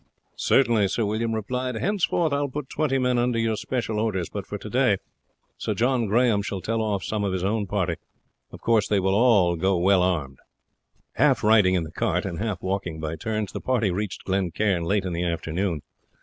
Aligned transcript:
"Certainly," 0.37 0.87
Sir 0.87 1.05
William 1.05 1.35
replied. 1.35 1.75
"Henceforth 1.75 2.33
I 2.33 2.39
will 2.41 2.49
put 2.49 2.69
twenty 2.69 2.97
men 2.97 3.19
under 3.19 3.37
your 3.37 3.55
special 3.55 3.99
orders, 3.99 4.29
but 4.31 4.47
for 4.47 4.57
today 4.57 4.97
Sir 5.59 5.75
John 5.75 6.07
Grahame 6.07 6.41
shall 6.41 6.59
tell 6.59 6.81
off 6.81 7.03
some 7.03 7.23
of 7.23 7.33
his 7.33 7.43
own 7.43 7.67
party. 7.67 7.97
Of 8.51 8.61
course 8.61 8.87
they 8.87 8.99
will 8.99 9.55
go 9.57 9.77
well 9.77 10.01
armed." 10.01 10.39
Half 11.17 11.43
riding 11.43 11.75
in 11.75 11.83
the 11.83 11.91
cart 11.91 12.25
and 12.25 12.39
half 12.39 12.63
walking 12.63 12.99
by 12.99 13.15
turns, 13.15 13.51
the 13.51 13.61
party 13.61 13.91
reached 13.91 14.23
Glen 14.23 14.49
Cairn 14.49 14.85
late 14.85 15.05
in 15.05 15.13
the 15.13 15.23
afternoon. 15.23 15.83